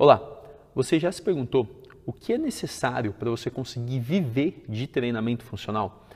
Olá, 0.00 0.18
você 0.74 0.98
já 0.98 1.12
se 1.12 1.20
perguntou 1.20 1.68
o 2.06 2.12
que 2.14 2.32
é 2.32 2.38
necessário 2.38 3.12
para 3.12 3.28
você 3.28 3.50
conseguir 3.50 3.98
viver 3.98 4.64
de 4.66 4.86
treinamento 4.86 5.44
funcional? 5.44 6.06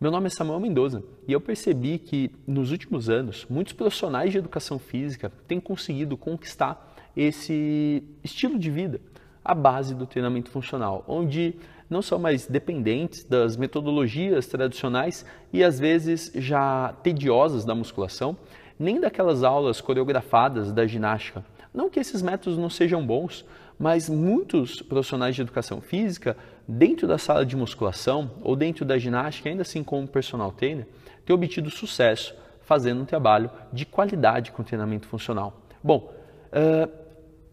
Meu 0.00 0.10
nome 0.10 0.28
é 0.28 0.30
Samuel 0.30 0.58
Mendoza 0.58 1.04
e 1.28 1.34
eu 1.34 1.40
percebi 1.42 1.98
que 1.98 2.30
nos 2.46 2.70
últimos 2.70 3.10
anos 3.10 3.46
muitos 3.50 3.74
profissionais 3.74 4.32
de 4.32 4.38
educação 4.38 4.78
física 4.78 5.30
têm 5.46 5.60
conseguido 5.60 6.16
conquistar 6.16 6.96
esse 7.14 8.02
estilo 8.24 8.58
de 8.58 8.70
vida, 8.70 9.02
a 9.44 9.54
base 9.54 9.94
do 9.94 10.06
treinamento 10.06 10.48
funcional, 10.48 11.04
onde 11.06 11.56
não 11.90 12.00
são 12.00 12.18
mais 12.18 12.46
dependentes 12.46 13.22
das 13.22 13.54
metodologias 13.54 14.46
tradicionais 14.46 15.26
e 15.52 15.62
às 15.62 15.78
vezes 15.78 16.32
já 16.36 16.94
tediosas 17.02 17.66
da 17.66 17.74
musculação, 17.74 18.34
nem 18.78 18.98
daquelas 18.98 19.42
aulas 19.42 19.78
coreografadas 19.78 20.72
da 20.72 20.86
ginástica. 20.86 21.44
Não 21.76 21.90
que 21.90 22.00
esses 22.00 22.22
métodos 22.22 22.58
não 22.58 22.70
sejam 22.70 23.06
bons, 23.06 23.44
mas 23.78 24.08
muitos 24.08 24.80
profissionais 24.80 25.34
de 25.34 25.42
educação 25.42 25.82
física, 25.82 26.34
dentro 26.66 27.06
da 27.06 27.18
sala 27.18 27.44
de 27.44 27.54
musculação 27.54 28.30
ou 28.40 28.56
dentro 28.56 28.82
da 28.82 28.96
ginástica, 28.96 29.50
ainda 29.50 29.60
assim 29.60 29.84
como 29.84 30.08
personal 30.08 30.50
trainer, 30.50 30.86
têm 31.26 31.36
obtido 31.36 31.68
sucesso 31.68 32.34
fazendo 32.62 33.02
um 33.02 33.04
trabalho 33.04 33.50
de 33.70 33.84
qualidade 33.84 34.52
com 34.52 34.62
treinamento 34.62 35.06
funcional. 35.06 35.60
Bom, 35.84 36.14
uh, 36.50 36.90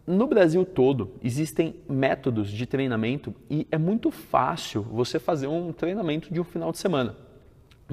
no 0.07 0.25
Brasil 0.25 0.65
todo 0.65 1.15
existem 1.21 1.75
métodos 1.89 2.49
de 2.49 2.65
treinamento 2.65 3.35
e 3.49 3.67
é 3.69 3.77
muito 3.77 4.09
fácil 4.09 4.83
você 4.83 5.19
fazer 5.19 5.47
um 5.47 5.73
treinamento 5.73 6.33
de 6.33 6.39
um 6.39 6.45
final 6.45 6.71
de 6.71 6.77
semana. 6.77 7.13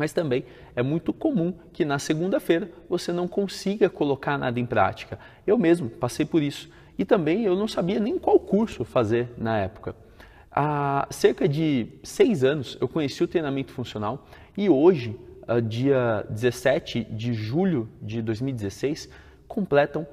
Mas 0.01 0.15
também 0.15 0.47
é 0.75 0.83
muito 0.83 1.13
comum 1.13 1.53
que 1.75 1.85
na 1.85 1.99
segunda-feira 1.99 2.71
você 2.89 3.13
não 3.13 3.29
consiga 3.29 3.91
colocar 3.91 4.39
nada 4.39 4.59
em 4.59 4.65
prática. 4.65 5.19
Eu 5.47 5.59
mesmo 5.59 5.91
passei 5.91 6.25
por 6.25 6.43
isso. 6.43 6.71
E 6.99 7.05
também 7.05 7.45
eu 7.45 7.55
não 7.55 7.69
sabia 7.69 8.01
nem 8.01 8.19
qual 8.19 8.41
curso 8.41 8.83
fazer 8.83 9.29
na 9.37 9.59
época. 9.59 9.95
Há 10.51 11.07
cerca 11.11 11.47
de 11.47 11.87
seis 12.03 12.43
anos 12.43 12.79
eu 12.81 12.89
conheci 12.89 13.23
o 13.23 13.29
treinamento 13.29 13.73
funcional 13.73 14.27
e 14.57 14.71
hoje, 14.71 15.21
ah, 15.47 15.61
dia 15.61 16.25
17 16.31 17.05
de 17.05 17.35
julho 17.35 17.87
de 18.01 18.23
2016, 18.23 19.07
completam 19.47 20.07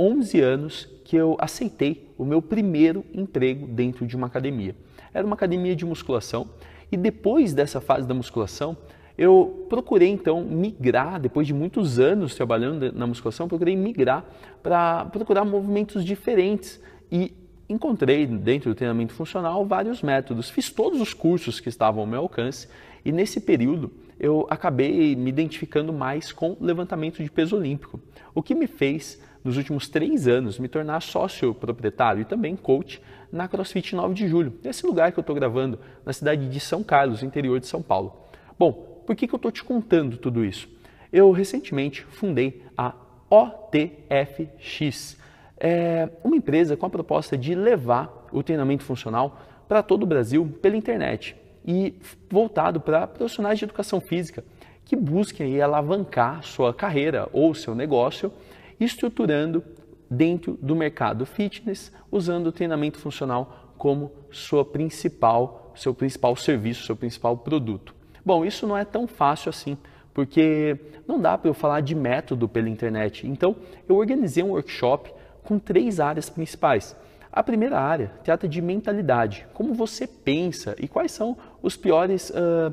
11 0.00 0.40
anos 0.40 0.88
que 1.04 1.16
eu 1.16 1.36
aceitei 1.38 2.10
o 2.16 2.24
meu 2.24 2.40
primeiro 2.40 3.04
emprego 3.12 3.66
dentro 3.66 4.06
de 4.06 4.16
uma 4.16 4.26
academia. 4.26 4.74
Era 5.12 5.26
uma 5.26 5.34
academia 5.34 5.76
de 5.76 5.84
musculação 5.84 6.48
e 6.90 6.96
depois 6.96 7.52
dessa 7.52 7.80
fase 7.80 8.06
da 8.06 8.14
musculação, 8.14 8.76
eu 9.16 9.66
procurei 9.68 10.08
então 10.08 10.42
migrar, 10.42 11.20
depois 11.20 11.46
de 11.46 11.54
muitos 11.54 11.98
anos 11.98 12.34
trabalhando 12.34 12.92
na 12.92 13.06
musculação, 13.06 13.46
procurei 13.46 13.76
migrar 13.76 14.24
para 14.62 15.04
procurar 15.06 15.44
movimentos 15.44 16.04
diferentes 16.04 16.80
e 17.10 17.32
encontrei 17.68 18.26
dentro 18.26 18.70
do 18.70 18.74
treinamento 18.74 19.12
funcional 19.12 19.64
vários 19.64 20.02
métodos. 20.02 20.50
Fiz 20.50 20.68
todos 20.68 21.00
os 21.00 21.14
cursos 21.14 21.60
que 21.60 21.68
estavam 21.68 22.00
ao 22.00 22.06
meu 22.06 22.20
alcance 22.20 22.68
e 23.04 23.12
nesse 23.12 23.40
período 23.40 23.90
eu 24.18 24.46
acabei 24.50 25.14
me 25.14 25.28
identificando 25.28 25.92
mais 25.92 26.32
com 26.32 26.56
levantamento 26.60 27.22
de 27.22 27.30
peso 27.30 27.56
olímpico, 27.56 28.00
o 28.34 28.42
que 28.42 28.54
me 28.54 28.66
fez 28.66 29.22
nos 29.44 29.56
últimos 29.56 29.88
três 29.88 30.26
anos, 30.26 30.58
me 30.58 30.68
tornar 30.68 31.02
sócio 31.02 31.52
proprietário 31.54 32.22
e 32.22 32.24
também 32.24 32.56
coach 32.56 33.00
na 33.30 33.46
CrossFit 33.46 33.94
9 33.94 34.14
de 34.14 34.26
Julho, 34.26 34.54
nesse 34.64 34.86
lugar 34.86 35.12
que 35.12 35.18
eu 35.18 35.20
estou 35.20 35.36
gravando, 35.36 35.78
na 36.04 36.12
cidade 36.12 36.48
de 36.48 36.60
São 36.60 36.82
Carlos, 36.82 37.22
interior 37.22 37.60
de 37.60 37.66
São 37.66 37.82
Paulo. 37.82 38.16
Bom, 38.58 38.93
por 39.06 39.14
que, 39.16 39.26
que 39.26 39.34
eu 39.34 39.38
estou 39.38 39.52
te 39.52 39.62
contando 39.62 40.16
tudo 40.16 40.44
isso? 40.44 40.68
Eu 41.12 41.30
recentemente 41.30 42.02
fundei 42.02 42.62
a 42.76 42.94
OTFX, 43.30 45.16
é 45.58 46.08
uma 46.22 46.36
empresa 46.36 46.76
com 46.76 46.86
a 46.86 46.90
proposta 46.90 47.38
de 47.38 47.54
levar 47.54 48.26
o 48.32 48.42
treinamento 48.42 48.84
funcional 48.84 49.40
para 49.68 49.82
todo 49.82 50.02
o 50.02 50.06
Brasil 50.06 50.46
pela 50.60 50.76
internet 50.76 51.36
e 51.66 51.94
voltado 52.28 52.80
para 52.80 53.06
profissionais 53.06 53.58
de 53.58 53.64
educação 53.64 54.00
física 54.00 54.44
que 54.84 54.94
busquem 54.94 55.60
alavancar 55.62 56.42
sua 56.42 56.74
carreira 56.74 57.28
ou 57.32 57.54
seu 57.54 57.74
negócio 57.74 58.30
estruturando 58.78 59.64
dentro 60.10 60.58
do 60.60 60.76
mercado 60.76 61.24
fitness, 61.24 61.92
usando 62.10 62.48
o 62.48 62.52
treinamento 62.52 62.98
funcional 62.98 63.72
como 63.78 64.12
sua 64.30 64.64
principal, 64.64 65.72
seu 65.74 65.94
principal 65.94 66.36
serviço, 66.36 66.84
seu 66.84 66.94
principal 66.94 67.36
produto. 67.38 67.94
Bom, 68.24 68.44
isso 68.44 68.66
não 68.66 68.76
é 68.76 68.84
tão 68.84 69.06
fácil 69.06 69.50
assim, 69.50 69.76
porque 70.12 70.78
não 71.06 71.20
dá 71.20 71.36
para 71.36 71.50
eu 71.50 71.54
falar 71.54 71.80
de 71.80 71.94
método 71.94 72.48
pela 72.48 72.68
internet. 72.68 73.26
Então, 73.26 73.56
eu 73.88 73.96
organizei 73.96 74.42
um 74.42 74.50
workshop 74.50 75.12
com 75.42 75.58
três 75.58 76.00
áreas 76.00 76.30
principais. 76.30 76.96
A 77.30 77.42
primeira 77.42 77.78
área 77.78 78.12
trata 78.22 78.48
de 78.48 78.62
mentalidade, 78.62 79.46
como 79.52 79.74
você 79.74 80.06
pensa 80.06 80.76
e 80.78 80.86
quais 80.86 81.12
são 81.12 81.36
os 81.60 81.76
piores 81.76 82.30
uh, 82.30 82.72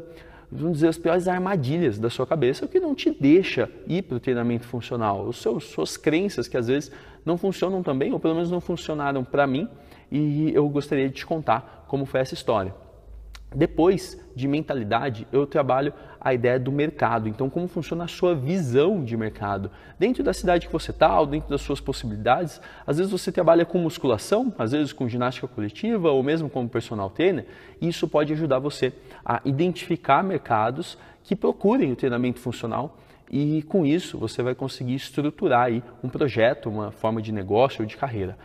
vamos 0.51 0.73
dizer, 0.73 0.89
as 0.89 0.97
piores 0.97 1.27
armadilhas 1.27 1.97
da 1.97 2.09
sua 2.09 2.27
cabeça, 2.27 2.65
o 2.65 2.67
que 2.67 2.79
não 2.79 2.93
te 2.93 3.09
deixa 3.09 3.69
ir 3.87 4.01
para 4.03 4.17
o 4.17 4.19
treinamento 4.19 4.65
funcional. 4.67 5.25
Os 5.25 5.41
seus, 5.41 5.63
suas 5.65 5.95
crenças 5.95 6.47
que 6.47 6.57
às 6.57 6.67
vezes 6.67 6.91
não 7.25 7.37
funcionam 7.37 7.81
também, 7.81 8.11
ou 8.11 8.19
pelo 8.19 8.35
menos 8.35 8.51
não 8.51 8.59
funcionaram 8.59 9.23
para 9.23 9.47
mim, 9.47 9.67
e 10.11 10.51
eu 10.53 10.67
gostaria 10.67 11.07
de 11.07 11.15
te 11.15 11.25
contar 11.25 11.85
como 11.87 12.05
foi 12.05 12.19
essa 12.19 12.33
história. 12.33 12.75
Depois 13.53 14.17
de 14.33 14.47
mentalidade, 14.47 15.27
eu 15.31 15.45
trabalho 15.45 15.93
a 16.19 16.33
ideia 16.33 16.57
do 16.57 16.71
mercado. 16.71 17.27
Então, 17.27 17.49
como 17.49 17.67
funciona 17.67 18.05
a 18.05 18.07
sua 18.07 18.33
visão 18.33 19.03
de 19.03 19.17
mercado? 19.17 19.69
Dentro 19.99 20.23
da 20.23 20.33
cidade 20.33 20.67
que 20.67 20.73
você 20.73 20.91
está, 20.91 21.19
ou 21.19 21.25
dentro 21.25 21.49
das 21.49 21.61
suas 21.61 21.81
possibilidades, 21.81 22.61
às 22.87 22.97
vezes 22.97 23.11
você 23.11 23.31
trabalha 23.31 23.65
com 23.65 23.77
musculação, 23.77 24.53
às 24.57 24.71
vezes 24.71 24.93
com 24.93 25.07
ginástica 25.09 25.47
coletiva, 25.47 26.11
ou 26.11 26.23
mesmo 26.23 26.49
como 26.49 26.69
personal 26.69 27.09
trainer, 27.09 27.45
e 27.81 27.89
isso 27.89 28.07
pode 28.07 28.31
ajudar 28.31 28.59
você 28.59 28.93
a 29.25 29.41
identificar 29.43 30.23
mercados 30.23 30.97
que 31.23 31.35
procurem 31.35 31.91
o 31.91 31.95
treinamento 31.95 32.39
funcional 32.39 32.97
e 33.31 33.63
com 33.63 33.85
isso 33.85 34.17
você 34.17 34.43
vai 34.43 34.53
conseguir 34.53 34.95
estruturar 34.95 35.67
aí 35.67 35.81
um 36.03 36.09
projeto, 36.09 36.69
uma 36.69 36.91
forma 36.91 37.21
de 37.21 37.31
negócio 37.31 37.81
ou 37.81 37.87
de 37.87 37.95
carreira. 37.95 38.37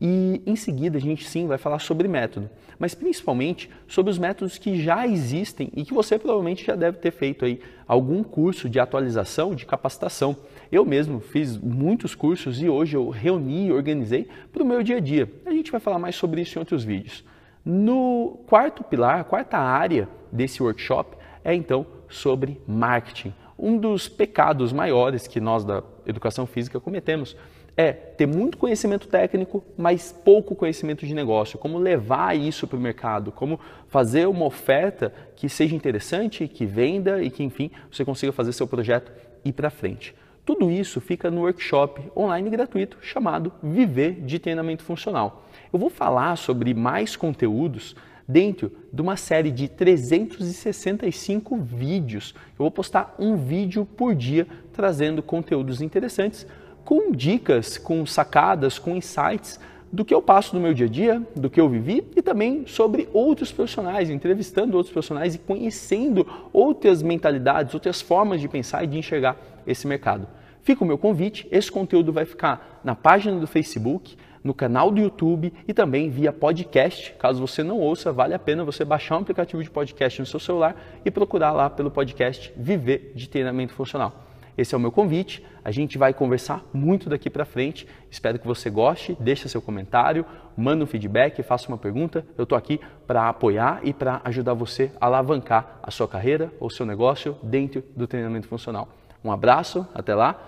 E 0.00 0.42
em 0.44 0.56
seguida 0.56 0.98
a 0.98 1.00
gente 1.00 1.26
sim 1.26 1.46
vai 1.46 1.56
falar 1.56 1.78
sobre 1.78 2.06
método, 2.06 2.50
mas 2.78 2.94
principalmente 2.94 3.70
sobre 3.88 4.10
os 4.10 4.18
métodos 4.18 4.58
que 4.58 4.80
já 4.80 5.06
existem 5.06 5.70
e 5.74 5.84
que 5.84 5.94
você 5.94 6.18
provavelmente 6.18 6.66
já 6.66 6.76
deve 6.76 6.98
ter 6.98 7.10
feito 7.10 7.46
aí 7.46 7.60
algum 7.88 8.22
curso 8.22 8.68
de 8.68 8.78
atualização, 8.78 9.54
de 9.54 9.64
capacitação. 9.64 10.36
Eu 10.70 10.84
mesmo 10.84 11.18
fiz 11.20 11.56
muitos 11.56 12.14
cursos 12.14 12.60
e 12.60 12.68
hoje 12.68 12.96
eu 12.96 13.08
reuni 13.08 13.68
e 13.68 13.72
organizei 13.72 14.28
para 14.52 14.62
o 14.62 14.66
meu 14.66 14.82
dia 14.82 14.98
a 14.98 15.00
dia. 15.00 15.30
A 15.46 15.50
gente 15.50 15.72
vai 15.72 15.80
falar 15.80 15.98
mais 15.98 16.14
sobre 16.14 16.42
isso 16.42 16.58
em 16.58 16.60
outros 16.60 16.84
vídeos. 16.84 17.24
No 17.64 18.38
quarto 18.46 18.84
pilar, 18.84 19.20
a 19.20 19.24
quarta 19.24 19.56
área 19.56 20.08
desse 20.30 20.62
workshop 20.62 21.16
é 21.42 21.54
então 21.54 21.86
sobre 22.08 22.60
marketing. 22.66 23.32
Um 23.58 23.78
dos 23.78 24.08
pecados 24.08 24.72
maiores 24.72 25.26
que 25.26 25.40
nós 25.40 25.64
da 25.64 25.82
educação 26.06 26.46
física 26.46 26.78
cometemos 26.78 27.34
é 27.76 27.92
ter 27.92 28.26
muito 28.26 28.56
conhecimento 28.56 29.06
técnico, 29.06 29.62
mas 29.76 30.10
pouco 30.10 30.54
conhecimento 30.54 31.06
de 31.06 31.14
negócio. 31.14 31.58
Como 31.58 31.78
levar 31.78 32.36
isso 32.36 32.66
para 32.66 32.78
o 32.78 32.80
mercado, 32.80 33.30
como 33.30 33.60
fazer 33.88 34.26
uma 34.26 34.46
oferta 34.46 35.12
que 35.34 35.48
seja 35.48 35.76
interessante, 35.76 36.48
que 36.48 36.64
venda 36.64 37.22
e 37.22 37.30
que, 37.30 37.44
enfim, 37.44 37.70
você 37.90 38.04
consiga 38.04 38.32
fazer 38.32 38.52
seu 38.52 38.66
projeto 38.66 39.12
ir 39.44 39.52
para 39.52 39.68
frente. 39.68 40.14
Tudo 40.44 40.70
isso 40.70 41.00
fica 41.00 41.30
no 41.30 41.42
workshop 41.42 42.00
online 42.16 42.48
gratuito 42.48 42.96
chamado 43.02 43.52
Viver 43.62 44.20
de 44.22 44.38
Treinamento 44.38 44.82
Funcional. 44.82 45.44
Eu 45.72 45.78
vou 45.78 45.90
falar 45.90 46.36
sobre 46.36 46.72
mais 46.72 47.16
conteúdos 47.16 47.94
dentro 48.26 48.72
de 48.92 49.02
uma 49.02 49.16
série 49.16 49.50
de 49.50 49.68
365 49.68 51.56
vídeos. 51.58 52.34
Eu 52.52 52.58
vou 52.58 52.70
postar 52.70 53.14
um 53.18 53.36
vídeo 53.36 53.84
por 53.84 54.14
dia 54.14 54.46
trazendo 54.72 55.22
conteúdos 55.22 55.80
interessantes 55.82 56.46
com 56.86 57.10
dicas, 57.10 57.76
com 57.76 58.06
sacadas, 58.06 58.78
com 58.78 58.96
insights 58.96 59.58
do 59.92 60.04
que 60.04 60.14
eu 60.14 60.22
passo 60.22 60.54
no 60.54 60.62
meu 60.62 60.72
dia 60.72 60.86
a 60.86 60.88
dia, 60.88 61.22
do 61.34 61.50
que 61.50 61.60
eu 61.60 61.68
vivi 61.68 62.06
e 62.14 62.22
também 62.22 62.64
sobre 62.64 63.08
outros 63.12 63.50
profissionais, 63.50 64.08
entrevistando 64.08 64.76
outros 64.76 64.92
profissionais 64.92 65.34
e 65.34 65.38
conhecendo 65.38 66.24
outras 66.52 67.02
mentalidades, 67.02 67.74
outras 67.74 68.00
formas 68.00 68.40
de 68.40 68.48
pensar 68.48 68.84
e 68.84 68.86
de 68.86 68.98
enxergar 68.98 69.36
esse 69.66 69.84
mercado. 69.86 70.28
Fica 70.62 70.84
o 70.84 70.86
meu 70.86 70.96
convite, 70.96 71.48
esse 71.50 71.70
conteúdo 71.70 72.12
vai 72.12 72.24
ficar 72.24 72.80
na 72.84 72.94
página 72.94 73.38
do 73.38 73.48
Facebook, 73.48 74.16
no 74.44 74.54
canal 74.54 74.92
do 74.92 75.00
YouTube 75.00 75.52
e 75.66 75.74
também 75.74 76.08
via 76.08 76.32
podcast. 76.32 77.14
Caso 77.18 77.40
você 77.40 77.64
não 77.64 77.80
ouça, 77.80 78.12
vale 78.12 78.32
a 78.32 78.38
pena 78.38 78.64
você 78.64 78.84
baixar 78.84 79.16
um 79.16 79.20
aplicativo 79.22 79.60
de 79.60 79.70
podcast 79.70 80.20
no 80.20 80.26
seu 80.26 80.38
celular 80.38 80.80
e 81.04 81.10
procurar 81.10 81.50
lá 81.50 81.68
pelo 81.68 81.90
podcast 81.90 82.52
Viver 82.56 83.10
de 83.12 83.28
Treinamento 83.28 83.72
Funcional. 83.72 84.25
Esse 84.56 84.74
é 84.74 84.78
o 84.78 84.80
meu 84.80 84.90
convite. 84.90 85.44
A 85.64 85.70
gente 85.70 85.98
vai 85.98 86.14
conversar 86.14 86.64
muito 86.72 87.08
daqui 87.08 87.28
para 87.28 87.44
frente. 87.44 87.86
Espero 88.10 88.38
que 88.38 88.46
você 88.46 88.70
goste. 88.70 89.16
Deixa 89.20 89.48
seu 89.48 89.60
comentário, 89.60 90.24
manda 90.56 90.84
um 90.84 90.86
feedback, 90.86 91.42
faça 91.42 91.68
uma 91.68 91.78
pergunta. 91.78 92.24
Eu 92.38 92.44
estou 92.44 92.56
aqui 92.56 92.80
para 93.06 93.28
apoiar 93.28 93.80
e 93.82 93.92
para 93.92 94.20
ajudar 94.24 94.54
você 94.54 94.90
a 95.00 95.06
alavancar 95.06 95.78
a 95.82 95.90
sua 95.90 96.08
carreira 96.08 96.52
ou 96.58 96.70
seu 96.70 96.86
negócio 96.86 97.36
dentro 97.42 97.82
do 97.94 98.06
treinamento 98.06 98.48
funcional. 98.48 98.88
Um 99.22 99.30
abraço, 99.30 99.86
até 99.94 100.14
lá. 100.14 100.40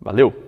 Valeu! 0.00 0.47